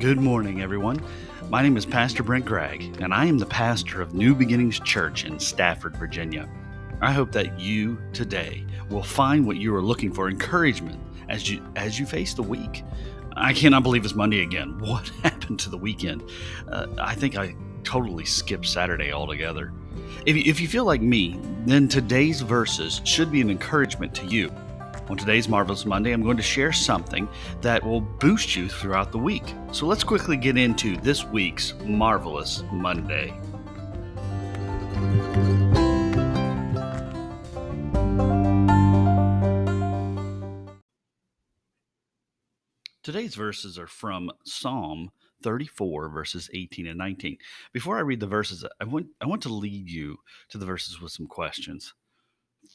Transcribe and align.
Good 0.00 0.18
morning, 0.18 0.62
everyone. 0.62 0.98
My 1.50 1.62
name 1.62 1.76
is 1.76 1.84
Pastor 1.84 2.22
Brent 2.22 2.46
Gregg, 2.46 3.02
and 3.02 3.12
I 3.12 3.26
am 3.26 3.36
the 3.36 3.44
pastor 3.44 4.00
of 4.00 4.14
New 4.14 4.34
Beginnings 4.34 4.80
Church 4.80 5.26
in 5.26 5.38
Stafford, 5.38 5.94
Virginia. 5.94 6.48
I 7.02 7.12
hope 7.12 7.32
that 7.32 7.60
you 7.60 8.00
today 8.14 8.64
will 8.88 9.02
find 9.02 9.46
what 9.46 9.58
you 9.58 9.74
are 9.74 9.82
looking 9.82 10.10
for 10.10 10.30
encouragement 10.30 10.98
as 11.28 11.50
you 11.50 11.62
as 11.76 12.00
you 12.00 12.06
face 12.06 12.32
the 12.32 12.42
week. 12.42 12.82
I 13.36 13.52
cannot 13.52 13.82
believe 13.82 14.02
it's 14.06 14.14
Monday 14.14 14.40
again. 14.40 14.78
What 14.80 15.06
happened 15.22 15.60
to 15.60 15.70
the 15.70 15.76
weekend? 15.76 16.22
Uh, 16.66 16.86
I 16.98 17.14
think 17.14 17.36
I 17.36 17.54
totally 17.84 18.24
skipped 18.24 18.66
Saturday 18.66 19.12
altogether. 19.12 19.70
If 20.24 20.34
if 20.34 20.60
you 20.60 20.66
feel 20.66 20.86
like 20.86 21.02
me, 21.02 21.38
then 21.66 21.88
today's 21.88 22.40
verses 22.40 23.02
should 23.04 23.30
be 23.30 23.42
an 23.42 23.50
encouragement 23.50 24.14
to 24.14 24.24
you. 24.24 24.50
On 25.10 25.16
today's 25.16 25.48
Marvelous 25.48 25.84
Monday, 25.84 26.12
I'm 26.12 26.22
going 26.22 26.36
to 26.36 26.42
share 26.42 26.70
something 26.72 27.28
that 27.62 27.84
will 27.84 28.00
boost 28.00 28.54
you 28.54 28.68
throughout 28.68 29.10
the 29.10 29.18
week. 29.18 29.42
So 29.72 29.84
let's 29.86 30.04
quickly 30.04 30.36
get 30.36 30.56
into 30.56 30.96
this 30.98 31.24
week's 31.24 31.74
Marvelous 31.84 32.62
Monday. 32.70 33.34
Today's 43.02 43.34
verses 43.34 43.80
are 43.80 43.88
from 43.88 44.30
Psalm 44.44 45.10
34 45.42 46.08
verses 46.08 46.48
18 46.54 46.86
and 46.86 46.98
19. 46.98 47.36
Before 47.72 47.96
I 47.96 48.02
read 48.02 48.20
the 48.20 48.28
verses, 48.28 48.64
I 48.80 48.84
want 48.84 49.08
I 49.20 49.26
want 49.26 49.42
to 49.42 49.48
lead 49.48 49.90
you 49.90 50.18
to 50.50 50.58
the 50.58 50.66
verses 50.66 51.00
with 51.00 51.10
some 51.10 51.26
questions. 51.26 51.94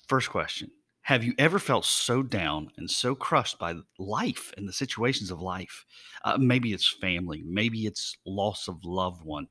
First 0.09 0.29
question 0.29 0.71
have 1.05 1.23
you 1.23 1.33
ever 1.37 1.59
felt 1.59 1.85
so 1.85 2.23
down 2.23 2.71
and 2.77 2.89
so 2.89 3.15
crushed 3.15 3.59
by 3.59 3.75
life 3.99 4.51
and 4.57 4.67
the 4.67 4.73
situations 4.73 5.31
of 5.31 5.41
life? 5.41 5.85
Uh, 6.23 6.37
maybe 6.37 6.73
it's 6.73 6.87
family, 6.89 7.43
maybe 7.45 7.85
it's 7.85 8.17
loss 8.25 8.67
of 8.67 8.83
loved 8.83 9.23
one, 9.23 9.47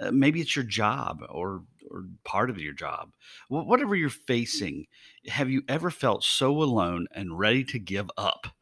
uh, 0.00 0.10
maybe 0.10 0.40
it's 0.40 0.56
your 0.56 0.64
job 0.64 1.22
or 1.28 1.62
or 1.90 2.06
part 2.24 2.48
of 2.50 2.58
your 2.58 2.72
job. 2.72 3.10
Wh- 3.48 3.66
whatever 3.66 3.94
you're 3.94 4.08
facing, 4.10 4.86
have 5.28 5.50
you 5.50 5.62
ever 5.68 5.90
felt 5.90 6.24
so 6.24 6.62
alone 6.62 7.06
and 7.12 7.38
ready 7.38 7.64
to 7.64 7.78
give 7.78 8.10
up? 8.16 8.46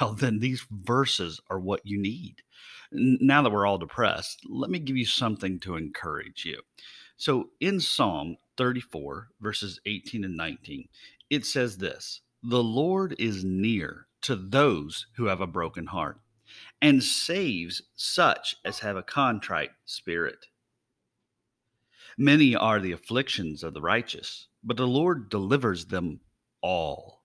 Well, 0.00 0.14
then 0.14 0.38
these 0.38 0.64
verses 0.70 1.38
are 1.50 1.60
what 1.60 1.82
you 1.84 2.00
need. 2.00 2.36
N- 2.94 3.18
Now 3.20 3.42
that 3.42 3.50
we're 3.52 3.66
all 3.66 3.76
depressed, 3.76 4.40
let 4.48 4.70
me 4.70 4.78
give 4.78 4.96
you 4.96 5.04
something 5.04 5.60
to 5.60 5.76
encourage 5.76 6.46
you. 6.46 6.62
So 7.22 7.50
in 7.60 7.78
Psalm 7.78 8.36
34, 8.56 9.28
verses 9.40 9.80
18 9.86 10.24
and 10.24 10.36
19, 10.36 10.88
it 11.30 11.46
says 11.46 11.76
this 11.76 12.20
The 12.42 12.64
Lord 12.64 13.14
is 13.16 13.44
near 13.44 14.08
to 14.22 14.34
those 14.34 15.06
who 15.14 15.26
have 15.26 15.40
a 15.40 15.46
broken 15.46 15.86
heart 15.86 16.18
and 16.80 17.00
saves 17.00 17.80
such 17.94 18.56
as 18.64 18.80
have 18.80 18.96
a 18.96 19.04
contrite 19.04 19.70
spirit. 19.84 20.46
Many 22.18 22.56
are 22.56 22.80
the 22.80 22.90
afflictions 22.90 23.62
of 23.62 23.72
the 23.72 23.82
righteous, 23.82 24.48
but 24.64 24.76
the 24.76 24.88
Lord 24.88 25.28
delivers 25.28 25.84
them 25.84 26.18
all. 26.60 27.22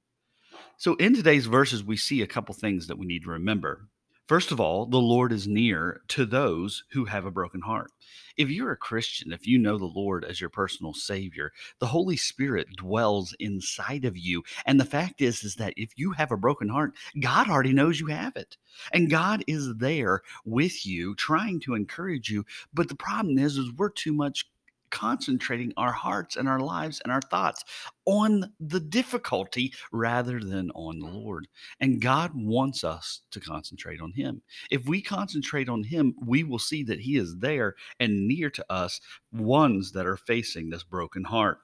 So, 0.78 0.94
in 0.98 1.16
today's 1.16 1.48
verses, 1.48 1.84
we 1.84 1.98
see 1.98 2.22
a 2.22 2.28
couple 2.28 2.54
things 2.54 2.86
that 2.86 3.00
we 3.00 3.08
need 3.08 3.23
to 3.23 3.32
remember. 3.32 3.88
First 4.28 4.52
of 4.52 4.59
all, 4.59 4.86
the 4.86 5.00
Lord 5.00 5.31
is 5.31 5.47
near 5.47 6.02
to 6.09 6.25
those 6.25 6.83
who 6.92 7.06
have 7.06 7.25
a 7.25 7.31
broken 7.31 7.61
heart. 7.61 7.94
If 8.36 8.50
you're 8.50 8.73
a 8.73 8.78
Christian, 8.78 9.31
if 9.31 9.47
you 9.47 9.58
know 9.58 9.78
the 9.78 9.86
Lord 9.86 10.25
as 10.25 10.42
your 10.42 10.50
personal 10.50 10.94
Savior, 10.94 11.53
the 11.80 11.86
Holy 11.86 12.17
Spirit 12.17 12.67
dwells 12.75 13.33
inside 13.39 14.03
of 14.03 14.17
you. 14.17 14.44
And 14.66 14.81
the 14.81 14.86
fact 14.86 15.22
is, 15.22 15.45
is 15.45 15.55
that 15.55 15.73
if 15.78 15.92
you 15.95 16.11
have 16.11 16.33
a 16.33 16.38
broken 16.38 16.67
heart, 16.67 16.94
God 17.22 17.50
already 17.50 17.72
knows 17.72 18.02
you 18.02 18.08
have 18.08 18.36
it. 18.36 18.58
And 18.92 19.10
God 19.10 19.45
is 19.48 19.73
there 19.77 20.23
with 20.44 20.86
you, 20.86 21.15
trying 21.15 21.61
to 21.61 21.73
encourage 21.73 22.30
you. 22.30 22.45
But 22.73 22.89
the 22.89 22.95
problem 22.95 23.38
is, 23.38 23.58
is 23.58 23.71
we're 23.71 23.92
too 23.92 24.11
much 24.14 24.45
concentrating 24.89 25.73
our 25.77 25.92
hearts 25.92 26.36
and 26.36 26.48
our 26.48 26.59
lives 26.59 27.02
and 27.03 27.11
our 27.11 27.21
thoughts 27.21 27.64
on 28.05 28.53
the 28.59 28.80
difficulty 28.80 29.73
rather 29.92 30.39
than 30.39 30.71
on 30.71 30.99
the 30.99 31.08
Lord. 31.08 31.48
And 31.80 32.02
God 32.02 32.31
wants 32.33 32.83
us 32.83 33.21
to 33.31 33.39
concentrate 33.39 34.02
on 34.02 34.11
Him. 34.14 34.42
If 34.71 34.86
we 34.86 35.02
concentrate 35.02 35.70
on 35.70 35.83
Him, 35.83 36.15
we 36.26 36.43
will 36.43 36.59
see 36.59 36.83
that 36.83 37.02
He 37.02 37.17
is 37.17 37.37
there 37.37 37.76
and 37.99 38.27
near 38.27 38.49
to 38.52 38.65
us, 38.70 39.02
ones 39.31 39.92
that 39.92 40.05
are 40.05 40.17
facing 40.17 40.70
this 40.70 40.83
broken 40.83 41.23
heart. 41.23 41.59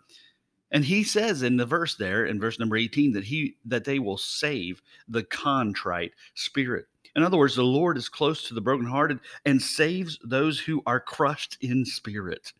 And 0.73 0.83
he 0.83 1.03
says 1.03 1.43
in 1.43 1.57
the 1.57 1.67
verse 1.67 1.95
there, 1.95 2.25
in 2.25 2.39
verse 2.39 2.57
number 2.57 2.75
18, 2.75 3.13
that 3.13 3.23
he 3.23 3.57
that 3.63 3.83
they 3.83 3.99
will 3.99 4.17
save 4.17 4.81
the 5.07 5.23
contrite 5.23 6.13
spirit. 6.33 6.87
In 7.15 7.21
other 7.21 7.37
words, 7.37 7.55
the 7.55 7.63
Lord 7.63 7.95
is 7.95 8.09
close 8.09 8.47
to 8.47 8.55
the 8.55 8.61
brokenhearted 8.61 9.19
and 9.45 9.61
saves 9.61 10.17
those 10.23 10.59
who 10.59 10.81
are 10.87 10.99
crushed 10.99 11.57
in 11.61 11.85
spirit. 11.85 12.53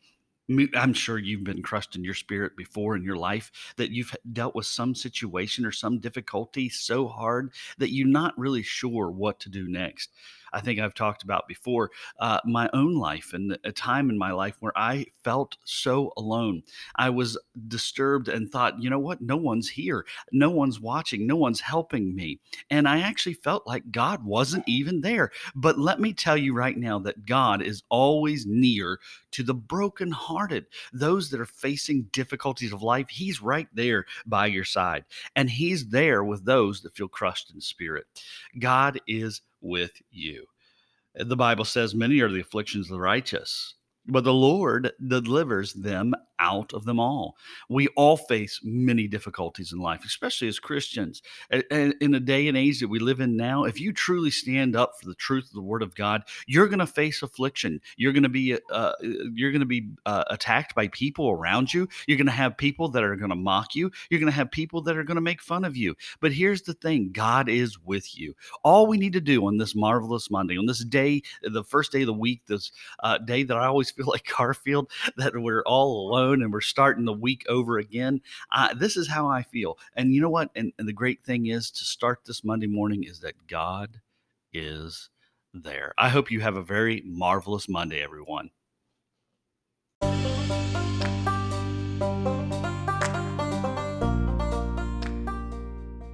I'm 0.49 0.93
sure 0.93 1.17
you've 1.17 1.43
been 1.43 1.61
crushed 1.61 1.95
in 1.95 2.03
your 2.03 2.13
spirit 2.13 2.57
before 2.57 2.95
in 2.95 3.03
your 3.03 3.15
life, 3.15 3.51
that 3.77 3.91
you've 3.91 4.15
dealt 4.31 4.55
with 4.55 4.65
some 4.65 4.93
situation 4.93 5.65
or 5.65 5.71
some 5.71 5.99
difficulty 5.99 6.69
so 6.69 7.07
hard 7.07 7.53
that 7.77 7.93
you're 7.93 8.07
not 8.07 8.37
really 8.37 8.63
sure 8.63 9.09
what 9.09 9.39
to 9.41 9.49
do 9.49 9.67
next. 9.67 10.11
I 10.53 10.61
think 10.61 10.79
I've 10.79 10.93
talked 10.93 11.23
about 11.23 11.47
before 11.47 11.91
uh, 12.19 12.39
my 12.45 12.69
own 12.73 12.95
life 12.95 13.33
and 13.33 13.57
a 13.63 13.71
time 13.71 14.09
in 14.09 14.17
my 14.17 14.31
life 14.31 14.55
where 14.59 14.77
I 14.77 15.05
felt 15.23 15.57
so 15.65 16.13
alone. 16.17 16.63
I 16.95 17.09
was 17.09 17.37
disturbed 17.67 18.27
and 18.27 18.49
thought, 18.49 18.81
you 18.81 18.89
know 18.89 18.99
what? 18.99 19.21
No 19.21 19.35
one's 19.35 19.69
here. 19.69 20.05
No 20.31 20.49
one's 20.49 20.79
watching. 20.79 21.25
No 21.25 21.35
one's 21.35 21.59
helping 21.59 22.15
me. 22.15 22.39
And 22.69 22.87
I 22.87 23.01
actually 23.01 23.33
felt 23.33 23.65
like 23.67 23.91
God 23.91 24.23
wasn't 24.23 24.67
even 24.67 25.01
there. 25.01 25.31
But 25.55 25.79
let 25.79 25.99
me 25.99 26.13
tell 26.13 26.37
you 26.37 26.53
right 26.53 26.77
now 26.77 26.99
that 26.99 27.25
God 27.25 27.61
is 27.61 27.83
always 27.89 28.45
near 28.45 28.99
to 29.31 29.43
the 29.43 29.53
brokenhearted, 29.53 30.65
those 30.93 31.29
that 31.29 31.39
are 31.39 31.45
facing 31.45 32.03
difficulties 32.11 32.71
of 32.71 32.83
life. 32.83 33.07
He's 33.09 33.41
right 33.41 33.67
there 33.73 34.05
by 34.25 34.47
your 34.47 34.65
side. 34.65 35.05
And 35.35 35.49
He's 35.49 35.87
there 35.87 36.23
with 36.23 36.45
those 36.45 36.81
that 36.81 36.95
feel 36.95 37.07
crushed 37.07 37.51
in 37.53 37.59
spirit. 37.59 38.05
God 38.59 38.99
is 39.07 39.41
with 39.63 39.91
you. 40.11 40.45
The 41.15 41.35
Bible 41.35 41.65
says, 41.65 41.95
Many 41.95 42.19
are 42.19 42.29
the 42.29 42.41
afflictions 42.41 42.87
of 42.87 42.95
the 42.95 42.99
righteous, 42.99 43.75
but 44.05 44.23
the 44.23 44.33
Lord 44.33 44.91
delivers 45.07 45.73
them 45.73 46.13
out 46.53 46.73
of 46.73 46.85
them 46.85 46.99
all. 46.99 47.37
We 47.69 47.87
all 47.89 48.17
face 48.17 48.59
many 48.63 49.07
difficulties 49.07 49.73
in 49.73 49.79
life, 49.79 50.03
especially 50.05 50.47
as 50.47 50.59
Christians. 50.59 51.21
And 51.49 51.95
in 52.01 52.11
the 52.11 52.19
day 52.19 52.47
and 52.47 52.57
age 52.57 52.79
that 52.79 52.87
we 52.87 52.99
live 52.99 53.19
in 53.19 53.35
now, 53.35 53.63
if 53.63 53.79
you 53.79 53.93
truly 53.93 54.31
stand 54.31 54.75
up 54.75 54.93
for 54.99 55.07
the 55.07 55.15
truth 55.15 55.45
of 55.45 55.53
the 55.53 55.61
Word 55.61 55.81
of 55.81 55.95
God, 55.95 56.23
you're 56.47 56.67
going 56.67 56.79
to 56.79 56.87
face 56.87 57.21
affliction. 57.21 57.81
You're 57.97 58.13
going 58.13 58.23
to 58.23 58.29
be 58.29 58.57
uh, 58.71 58.93
you're 59.01 59.51
going 59.51 59.61
to 59.61 59.65
be 59.65 59.89
uh, 60.05 60.23
attacked 60.29 60.75
by 60.75 60.87
people 60.89 61.29
around 61.29 61.73
you. 61.73 61.87
You're 62.07 62.17
going 62.17 62.27
to 62.27 62.31
have 62.31 62.57
people 62.57 62.89
that 62.89 63.03
are 63.03 63.15
going 63.15 63.29
to 63.29 63.35
mock 63.35 63.75
you. 63.75 63.91
You're 64.09 64.19
going 64.19 64.31
to 64.31 64.35
have 64.35 64.51
people 64.51 64.81
that 64.83 64.97
are 64.97 65.03
going 65.03 65.15
to 65.15 65.21
make 65.21 65.41
fun 65.41 65.65
of 65.65 65.75
you. 65.75 65.95
But 66.19 66.33
here's 66.33 66.61
the 66.61 66.73
thing: 66.73 67.11
God 67.11 67.49
is 67.49 67.79
with 67.79 68.17
you. 68.17 68.35
All 68.63 68.87
we 68.87 68.97
need 68.97 69.13
to 69.13 69.21
do 69.21 69.45
on 69.47 69.57
this 69.57 69.75
marvelous 69.75 70.29
Monday, 70.29 70.57
on 70.57 70.65
this 70.65 70.83
day, 70.83 71.21
the 71.41 71.63
first 71.63 71.91
day 71.91 72.01
of 72.01 72.07
the 72.07 72.13
week, 72.13 72.41
this 72.47 72.71
uh, 73.01 73.17
day 73.17 73.43
that 73.43 73.57
I 73.57 73.65
always 73.65 73.91
feel 73.95 74.07
like 74.07 74.29
Garfield, 74.37 74.89
that 75.17 75.33
we're 75.35 75.63
all 75.63 76.09
alone 76.09 76.42
and 76.43 76.53
we're 76.53 76.61
starting 76.61 77.05
the 77.05 77.13
week 77.13 77.45
over 77.49 77.77
again. 77.77 78.21
Uh, 78.51 78.73
this 78.73 78.97
is 78.97 79.07
how 79.07 79.27
I 79.27 79.41
feel. 79.41 79.77
And 79.95 80.13
you 80.13 80.21
know 80.21 80.29
what? 80.29 80.51
And, 80.55 80.71
and 80.77 80.87
the 80.87 80.93
great 80.93 81.23
thing 81.23 81.47
is 81.47 81.71
to 81.71 81.85
start 81.85 82.19
this 82.25 82.43
Monday 82.43 82.67
morning 82.67 83.03
is 83.03 83.19
that 83.21 83.47
God 83.47 84.01
is 84.53 85.09
there. 85.53 85.93
I 85.97 86.09
hope 86.09 86.31
you 86.31 86.41
have 86.41 86.55
a 86.55 86.63
very 86.63 87.01
marvelous 87.05 87.69
Monday, 87.69 88.01
everyone. 88.01 88.49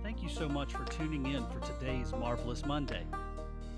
Thank 0.04 0.22
you 0.22 0.30
so 0.30 0.48
much 0.48 0.74
for 0.74 0.86
tuning 0.86 1.26
in 1.28 1.46
for 1.48 1.60
today's 1.62 2.12
Marvelous 2.14 2.66
Monday. 2.66 3.06